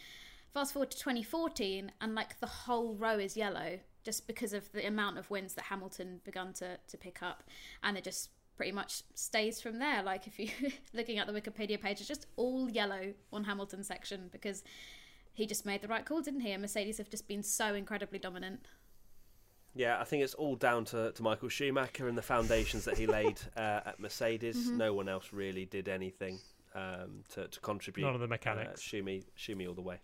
[0.53, 4.85] fast forward to 2014 and like the whole row is yellow just because of the
[4.85, 7.43] amount of wins that hamilton begun to, to pick up.
[7.81, 10.03] And it just pretty much stays from there.
[10.03, 10.49] Like if you
[10.93, 14.63] looking at the wikipedia page it's just all yellow on Hamilton section because
[15.33, 18.19] he just made the right call didn't he and mercedes have just been so incredibly
[18.19, 18.67] dominant
[19.75, 23.07] Yeah, I think it's all down to, to Michael Schumacher and the foundations that he
[23.07, 24.55] laid uh, at Mercedes.
[24.55, 24.77] Mm-hmm.
[24.77, 26.37] No one else really did anything
[26.75, 28.05] um, to, to contribute.
[28.05, 28.81] None of the Uh, mechanics.
[28.83, 29.97] Schumi, Schumi all the way.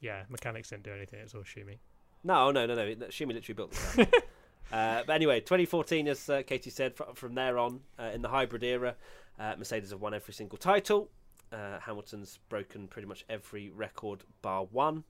[0.00, 1.18] yeah, mechanics didn't do anything.
[1.18, 1.78] It was all Schumi.
[2.22, 2.84] No, no, no, no.
[3.08, 4.06] Schumi literally built the car.
[5.00, 8.28] uh, but anyway, 2014, as uh, Katy said, fr- from there on, uh, in the
[8.28, 8.94] hybrid era,
[9.40, 11.10] uh, Mercedes have won every single title.
[11.52, 15.04] Uh, Hamilton's broken pretty much every record bar one,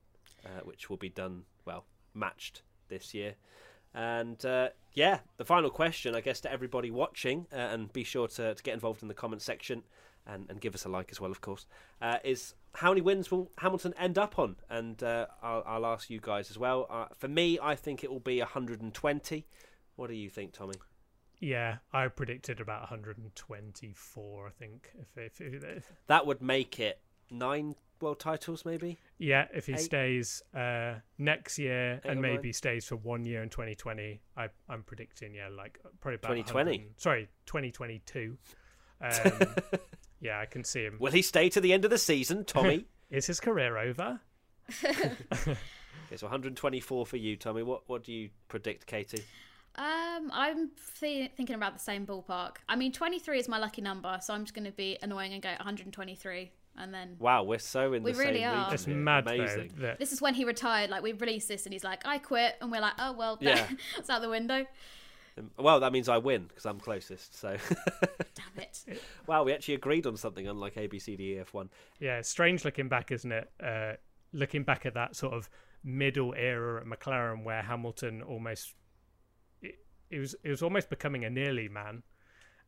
[0.45, 3.35] uh, which will be done, well, matched this year.
[3.95, 8.29] And uh, yeah, the final question, I guess, to everybody watching, uh, and be sure
[8.29, 9.83] to, to get involved in the comment section
[10.27, 11.67] and, and give us a like as well, of course,
[12.03, 14.57] uh, is how many wins will Hamilton end up on?
[14.69, 17.09] And I'll, I'll ask you guys as well.
[17.17, 19.47] For me, I think it will be 120.
[19.95, 20.75] What do you think, Tommy?
[21.41, 24.47] Yeah, I predicted about 124.
[24.47, 28.99] I think if, if, if That would make it nine world titles, maybe.
[29.19, 29.81] yeah, if he Eight.
[29.81, 32.53] stays uh, next year Eight and maybe nine?
[32.53, 36.87] stays for one year in 2020, I, I'm predicting yeah, like probably about 2020?
[36.97, 38.37] Sorry, 2022.
[39.01, 39.11] Um,
[40.21, 40.97] yeah, I can see him.
[40.99, 42.87] Will he stay to the end of the season, Tommy?
[43.11, 44.21] Is his career over?
[44.85, 45.57] okay,
[46.17, 47.63] so 124 for you, Tommy.
[47.63, 49.23] What what do you predict, Katy?
[49.77, 52.57] Um, I'm th- thinking about the same ballpark.
[52.69, 55.43] I mean, 23 is my lucky number, so I'm just going to be annoying and
[55.43, 58.57] go 123, and then Wow, we're so in We the really same are.
[58.61, 58.95] region It's here.
[58.97, 59.73] mad Amazing.
[59.77, 60.89] though that this is when he retired.
[60.91, 63.67] Like we released this, and he's like, "I quit," and we're like, "Oh well, Yeah.
[63.99, 64.65] it's out the window."
[65.39, 67.35] Um, Well, that means I win because I'm closest.
[67.39, 67.57] So,
[68.35, 69.01] Damn it!
[69.27, 71.69] wow, we actually agreed on something, unlike A B C D E F one.
[72.01, 73.51] Yeah, strange looking back, isn't it?
[73.63, 73.93] Uh,
[74.33, 75.51] looking back at that sort of
[75.85, 78.75] middle era at McLaren where Hamilton almost
[80.11, 82.03] it, was it was almost becoming a nearly man.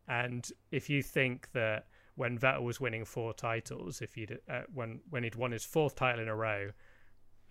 [0.07, 5.01] And if you think that when Vettel was winning four titles, if you'd uh, when
[5.11, 6.70] when he'd won his fourth title in a row,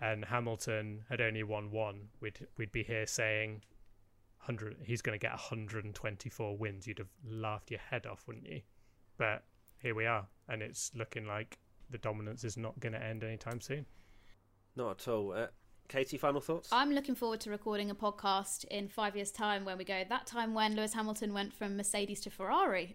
[0.00, 3.62] and Hamilton had only won one, we'd we'd be here saying.
[4.42, 8.60] 100 he's going to get 124 wins you'd have laughed your head off wouldn't you
[9.18, 9.42] but
[9.78, 11.58] here we are and it's looking like
[11.90, 13.86] the dominance is not going to end anytime soon.
[14.76, 15.32] Not at all.
[15.32, 15.46] Uh,
[15.88, 16.68] Katy, final thoughts?
[16.70, 20.26] I'm looking forward to recording a podcast in five years' time when we go that
[20.26, 22.94] time when Lewis Hamilton went from Mercedes to Ferrari.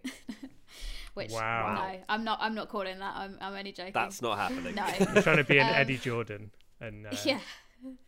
[1.14, 1.74] Which Wow.
[1.92, 2.38] no, I'm not.
[2.40, 3.14] I'm not calling that.
[3.16, 3.92] I'm, I'm only joking.
[3.94, 4.74] That's not happening.
[4.76, 4.86] no.
[5.12, 7.38] You're trying to be an Um, Eddie Jordan, and uh, yeah.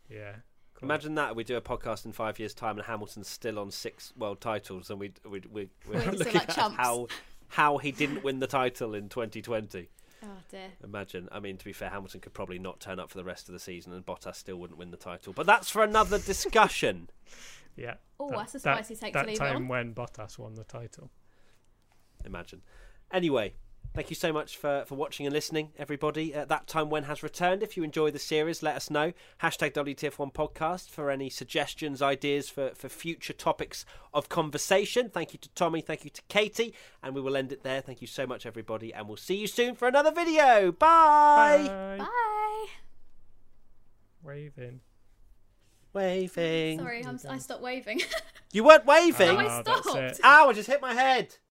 [0.09, 0.31] yeah.
[0.73, 0.87] cool.
[0.87, 4.13] Imagine that we do a podcast in five years' time and Hamilton's still on six
[4.17, 6.77] world titles, and we we we we're We're still looking like at chumps.
[6.77, 7.07] how
[7.49, 9.89] how he didn't win the title in 2020.
[10.23, 10.69] Oh dear.
[10.83, 11.29] Imagine.
[11.31, 13.53] I mean, to be fair, Hamilton could probably not turn up for the rest of
[13.53, 15.31] the season, and Bottas still wouldn't win the title.
[15.33, 17.09] But that's for another discussion.
[17.75, 17.95] yeah.
[18.19, 19.67] Oh, that- that's a that- spicy take that to leave time on.
[19.67, 21.11] when Bottas won the title.
[22.25, 22.61] Imagine.
[23.11, 23.53] Anyway,
[23.93, 26.33] thank you so much for, for watching and listening, everybody.
[26.35, 27.63] Uh, that time when has returned.
[27.63, 29.13] If you enjoy the series, let us know.
[29.41, 35.09] Hashtag WTF1 podcast for any suggestions, ideas for, for future topics of conversation.
[35.09, 35.81] Thank you to Tommy.
[35.81, 36.73] Thank you to Katy.
[37.01, 37.81] And we will end it there.
[37.81, 38.93] Thank you so much, everybody.
[38.93, 40.71] And we'll see you soon for another video.
[40.71, 41.65] Bye.
[41.67, 41.97] Bye.
[41.99, 42.65] Bye.
[44.23, 44.81] Waving.
[45.93, 46.79] Waving.
[46.79, 48.01] Sorry, I'm, I stopped waving.
[48.53, 49.29] You weren't waving.
[49.31, 49.95] Oh, I Ah, stopped.
[49.97, 50.19] it.
[50.23, 51.35] Ow, I just hit my head.